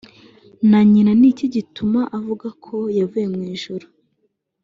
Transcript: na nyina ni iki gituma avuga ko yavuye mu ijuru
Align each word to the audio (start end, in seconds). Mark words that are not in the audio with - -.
na 0.69 0.79
nyina 0.91 1.11
ni 1.19 1.27
iki 1.31 1.45
gituma 1.55 2.01
avuga 2.17 2.47
ko 2.65 2.75
yavuye 2.97 3.25
mu 3.33 3.41
ijuru 3.53 3.85